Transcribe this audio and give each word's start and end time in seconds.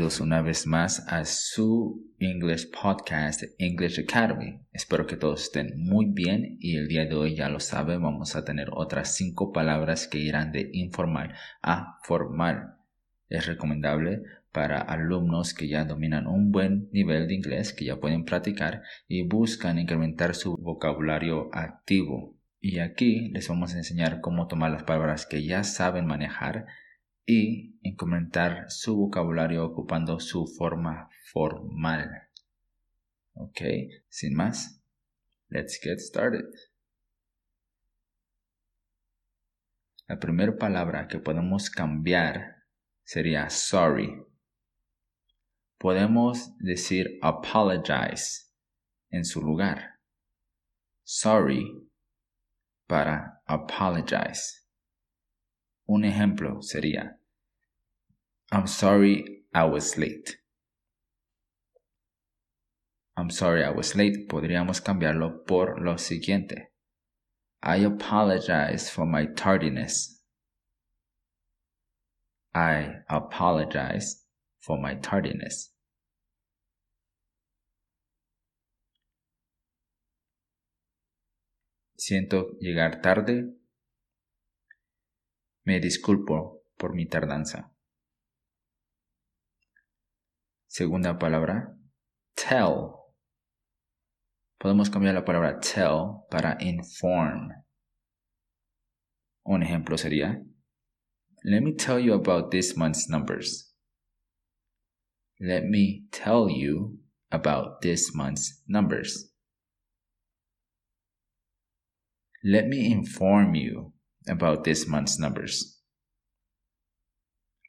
Bienvenidos 0.00 0.20
una 0.22 0.40
vez 0.40 0.66
más 0.66 1.06
a 1.08 1.26
su 1.26 2.10
English 2.18 2.70
Podcast 2.70 3.42
English 3.58 4.00
Academy. 4.00 4.58
Espero 4.72 5.06
que 5.06 5.18
todos 5.18 5.42
estén 5.42 5.74
muy 5.76 6.06
bien 6.06 6.56
y 6.58 6.78
el 6.78 6.88
día 6.88 7.04
de 7.04 7.14
hoy 7.14 7.36
ya 7.36 7.50
lo 7.50 7.60
saben, 7.60 8.00
vamos 8.00 8.34
a 8.34 8.42
tener 8.42 8.70
otras 8.72 9.14
cinco 9.14 9.52
palabras 9.52 10.08
que 10.08 10.16
irán 10.16 10.52
de 10.52 10.70
informal 10.72 11.34
a 11.60 11.98
formal. 12.04 12.76
Es 13.28 13.44
recomendable 13.44 14.22
para 14.52 14.80
alumnos 14.80 15.52
que 15.52 15.68
ya 15.68 15.84
dominan 15.84 16.26
un 16.26 16.50
buen 16.50 16.88
nivel 16.92 17.28
de 17.28 17.34
inglés, 17.34 17.74
que 17.74 17.84
ya 17.84 18.00
pueden 18.00 18.24
practicar 18.24 18.80
y 19.06 19.28
buscan 19.28 19.78
incrementar 19.78 20.34
su 20.34 20.56
vocabulario 20.56 21.50
activo. 21.52 22.38
Y 22.58 22.78
aquí 22.78 23.28
les 23.32 23.48
vamos 23.48 23.74
a 23.74 23.76
enseñar 23.76 24.22
cómo 24.22 24.46
tomar 24.46 24.70
las 24.70 24.84
palabras 24.84 25.26
que 25.26 25.44
ya 25.44 25.62
saben 25.62 26.06
manejar 26.06 26.64
y 27.26 27.78
incrementar 27.82 28.70
su 28.70 28.96
vocabulario 28.96 29.64
ocupando 29.64 30.20
su 30.20 30.46
forma 30.46 31.08
formal. 31.32 32.28
Ok, 33.34 33.60
sin 34.08 34.34
más, 34.34 34.82
let's 35.48 35.78
get 35.82 35.98
started. 35.98 36.46
La 40.08 40.18
primera 40.18 40.56
palabra 40.56 41.06
que 41.06 41.20
podemos 41.20 41.70
cambiar 41.70 42.64
sería 43.04 43.48
sorry. 43.48 44.10
Podemos 45.78 46.56
decir 46.58 47.18
apologize 47.22 48.50
en 49.10 49.24
su 49.24 49.40
lugar. 49.40 50.00
Sorry 51.04 51.88
para 52.88 53.40
apologize. 53.46 54.64
Un 55.86 56.04
ejemplo 56.04 56.60
sería 56.60 57.19
I'm 58.52 58.66
sorry 58.66 59.44
I 59.54 59.64
was 59.64 59.96
late. 59.96 60.36
I'm 63.16 63.30
sorry 63.30 63.64
I 63.64 63.70
was 63.70 63.94
late. 63.94 64.26
Podríamos 64.28 64.80
cambiarlo 64.80 65.44
por 65.46 65.80
lo 65.80 65.98
siguiente. 65.98 66.72
I 67.62 67.84
apologize 67.84 68.90
for 68.90 69.06
my 69.06 69.26
tardiness. 69.36 70.20
I 72.52 73.02
apologize 73.08 74.26
for 74.58 74.80
my 74.80 74.96
tardiness. 74.96 75.72
Siento 81.96 82.56
llegar 82.58 83.00
tarde. 83.00 83.54
Me 85.64 85.78
disculpo 85.78 86.64
por 86.76 86.94
mi 86.94 87.06
tardanza. 87.06 87.70
Segunda 90.70 91.18
palabra, 91.18 91.76
tell. 92.36 92.94
Podemos 94.56 94.88
cambiar 94.88 95.14
la 95.14 95.24
palabra 95.24 95.58
tell 95.58 96.28
para 96.30 96.58
inform. 96.60 97.50
Un 99.44 99.64
ejemplo 99.64 99.98
sería, 99.98 100.40
Let 101.42 101.62
me 101.62 101.72
tell 101.72 101.98
you 101.98 102.14
about 102.14 102.52
this 102.52 102.76
month's 102.76 103.08
numbers. 103.08 103.74
Let 105.40 105.64
me 105.64 106.04
tell 106.12 106.48
you 106.48 107.00
about 107.32 107.80
this 107.82 108.14
month's 108.14 108.62
numbers. 108.68 109.32
Let 112.44 112.68
me 112.68 112.92
inform 112.92 113.56
you 113.56 113.92
about 114.28 114.62
this 114.62 114.86
month's 114.86 115.18
numbers. 115.18 115.82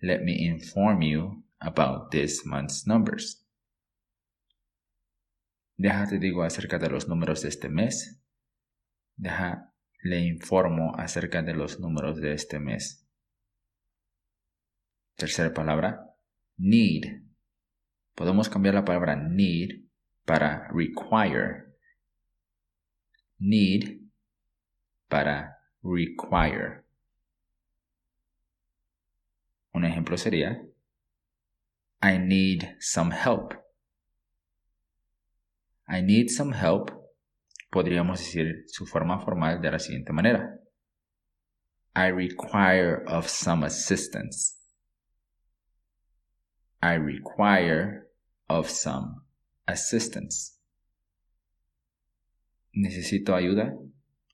Let 0.00 0.22
me 0.22 0.46
inform 0.46 1.02
you 1.02 1.43
about 1.64 2.10
this 2.10 2.44
month's 2.46 2.86
numbers. 2.86 3.44
Déjate 5.76 6.18
digo 6.18 6.42
acerca 6.42 6.78
de 6.78 6.88
los 6.88 7.08
números 7.08 7.42
de 7.42 7.48
este 7.48 7.68
mes. 7.68 8.20
Deja 9.16 9.72
le 10.02 10.20
informo 10.20 10.92
acerca 10.96 11.42
de 11.42 11.54
los 11.54 11.80
números 11.80 12.20
de 12.20 12.34
este 12.34 12.60
mes. 12.60 13.06
Tercera 15.16 15.52
palabra, 15.52 16.14
need. 16.58 17.22
Podemos 18.14 18.48
cambiar 18.48 18.74
la 18.74 18.84
palabra 18.84 19.16
need 19.16 19.86
para 20.24 20.68
require. 20.68 21.74
Need 23.38 24.00
para 25.08 25.58
require. 25.82 26.84
Un 29.72 29.84
ejemplo 29.84 30.16
sería 30.16 30.64
I 32.04 32.18
need 32.18 32.76
some 32.80 33.10
help. 33.10 33.54
I 35.88 36.02
need 36.02 36.28
some 36.28 36.52
help. 36.52 36.90
Podríamos 37.72 38.18
decir 38.18 38.64
su 38.66 38.84
forma 38.84 39.20
formal 39.20 39.62
de 39.62 39.70
la 39.70 39.78
siguiente 39.78 40.12
manera. 40.12 40.60
I 41.96 42.08
require 42.08 43.04
of 43.06 43.26
some 43.26 43.64
assistance. 43.64 44.54
I 46.82 46.96
require 46.96 48.10
of 48.50 48.68
some 48.68 49.22
assistance. 49.66 50.58
Necesito 52.74 53.34
ayuda. 53.34 53.78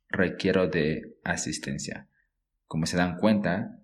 Requiero 0.09 0.67
de 0.67 1.03
asistencia. 1.23 2.09
Como 2.67 2.87
se 2.87 2.97
dan 2.97 3.17
cuenta, 3.17 3.80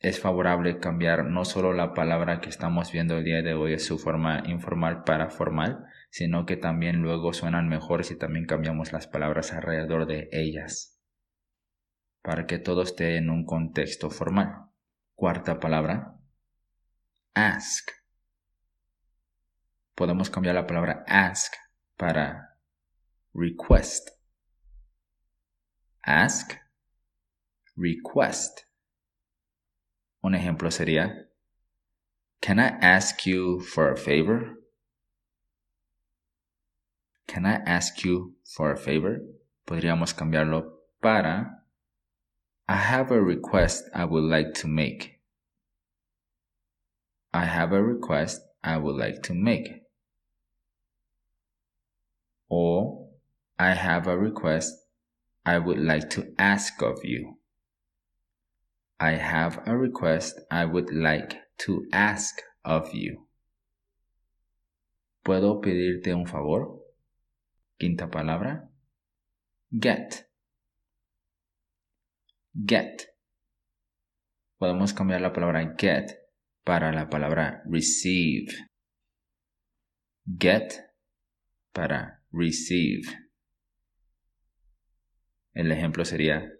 es 0.00 0.18
favorable 0.18 0.78
cambiar 0.78 1.26
no 1.26 1.44
solo 1.44 1.74
la 1.74 1.92
palabra 1.92 2.40
que 2.40 2.48
estamos 2.48 2.90
viendo 2.90 3.18
el 3.18 3.24
día 3.24 3.42
de 3.42 3.52
hoy 3.52 3.74
en 3.74 3.80
su 3.80 3.98
forma 3.98 4.42
informal 4.46 5.04
para 5.04 5.28
formal, 5.28 5.84
sino 6.10 6.46
que 6.46 6.56
también 6.56 7.02
luego 7.02 7.34
suenan 7.34 7.68
mejor 7.68 8.04
si 8.04 8.16
también 8.16 8.46
cambiamos 8.46 8.92
las 8.92 9.06
palabras 9.06 9.52
alrededor 9.52 10.06
de 10.06 10.30
ellas, 10.32 10.98
para 12.22 12.46
que 12.46 12.58
todo 12.58 12.82
esté 12.82 13.18
en 13.18 13.28
un 13.28 13.44
contexto 13.44 14.08
formal. 14.08 14.70
Cuarta 15.14 15.60
palabra, 15.60 16.16
ask. 17.34 17.90
Podemos 19.94 20.30
cambiar 20.30 20.54
la 20.54 20.66
palabra 20.66 21.04
ask 21.06 21.52
para 21.98 22.56
request. 23.34 24.08
Ask, 26.02 26.54
request. 27.76 28.69
Un 30.22 30.34
ejemplo 30.34 30.70
sería, 30.70 31.28
Can 32.40 32.58
I 32.58 32.78
ask 32.80 33.26
you 33.26 33.60
for 33.60 33.90
a 33.90 33.96
favor? 33.96 34.58
Can 37.26 37.46
I 37.46 37.62
ask 37.66 38.04
you 38.04 38.36
for 38.44 38.72
a 38.72 38.76
favor? 38.76 39.20
Podríamos 39.66 40.14
cambiarlo 40.14 40.80
para 41.00 41.64
I 42.68 42.76
have 42.76 43.10
a 43.10 43.20
request 43.20 43.84
I 43.94 44.04
would 44.04 44.24
like 44.24 44.54
to 44.60 44.68
make. 44.68 45.20
I 47.32 47.44
have 47.44 47.72
a 47.72 47.82
request 47.82 48.42
I 48.62 48.76
would 48.76 48.96
like 48.96 49.22
to 49.24 49.34
make. 49.34 49.82
Or 52.48 53.08
I 53.58 53.74
have 53.74 54.06
a 54.06 54.18
request 54.18 54.74
I 55.44 55.58
would 55.58 55.78
like 55.78 56.10
to 56.10 56.32
ask 56.38 56.80
of 56.82 57.04
you. 57.04 57.39
I 59.00 59.12
have 59.12 59.62
a 59.64 59.74
request 59.74 60.38
I 60.50 60.66
would 60.66 60.92
like 60.92 61.34
to 61.64 61.86
ask 61.90 62.38
of 62.62 62.92
you. 62.92 63.26
¿Puedo 65.24 65.62
pedirte 65.62 66.12
un 66.12 66.26
favor? 66.26 66.84
Quinta 67.78 68.10
palabra. 68.10 68.68
Get. 69.70 70.28
Get. 72.52 73.08
Podemos 74.58 74.92
cambiar 74.92 75.22
la 75.22 75.32
palabra 75.32 75.74
get 75.78 76.18
para 76.62 76.92
la 76.92 77.08
palabra 77.08 77.62
receive. 77.64 78.52
Get 80.26 80.74
para 81.72 82.22
receive. 82.32 83.08
El 85.54 85.72
ejemplo 85.72 86.04
sería 86.04 86.59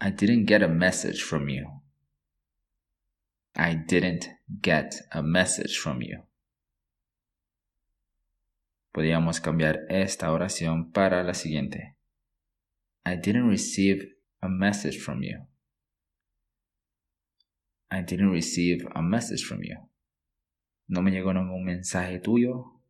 I 0.00 0.10
didn't 0.10 0.44
get 0.46 0.62
a 0.62 0.68
message 0.68 1.22
from 1.22 1.48
you. 1.48 1.66
I 3.56 3.74
didn't 3.74 4.28
get 4.62 4.94
a 5.12 5.22
message 5.22 5.76
from 5.78 6.02
you. 6.02 6.22
Podríamos 8.94 9.40
cambiar 9.40 9.80
esta 9.88 10.30
oración 10.30 10.92
para 10.92 11.24
la 11.24 11.34
siguiente. 11.34 11.96
I 13.04 13.16
didn't 13.16 13.48
receive 13.48 14.14
a 14.40 14.48
message 14.48 14.98
from 14.98 15.22
you. 15.22 15.46
I 17.90 18.02
didn't 18.02 18.30
receive 18.30 18.86
a 18.94 19.02
message 19.02 19.44
from 19.44 19.64
you. 19.64 19.76
No 20.86 21.02
me 21.02 21.10
llegó 21.10 21.32
ningún 21.32 21.64
mensaje 21.64 22.20
tuyo 22.20 22.80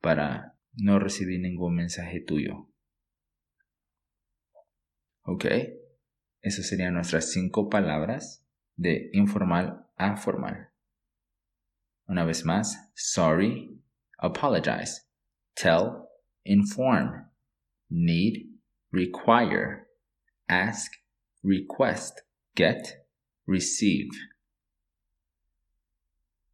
para 0.00 0.56
no 0.74 1.00
recibir 1.00 1.40
ningún 1.40 1.74
mensaje 1.74 2.20
tuyo. 2.20 2.68
Okay. 5.24 5.81
Esas 6.42 6.66
serían 6.66 6.94
nuestras 6.94 7.30
cinco 7.30 7.70
palabras 7.70 8.44
de 8.76 9.10
informal 9.12 9.86
a 9.96 10.16
formal. 10.16 10.70
Una 12.06 12.24
vez 12.24 12.44
más, 12.44 12.90
sorry, 12.94 13.80
apologize, 14.18 15.02
tell, 15.54 16.08
inform, 16.44 17.30
need, 17.88 18.48
require, 18.90 19.86
ask, 20.48 20.92
request, 21.42 22.18
get, 22.56 23.06
receive. 23.46 24.10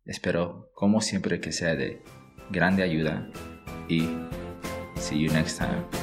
Espero, 0.04 0.70
como 0.74 1.00
siempre, 1.00 1.40
que 1.40 1.52
sea 1.52 1.74
de 1.74 2.02
grande 2.50 2.82
ayuda 2.82 3.30
y 3.88 4.08
see 4.96 5.18
you 5.18 5.32
next 5.32 5.58
time. 5.58 5.97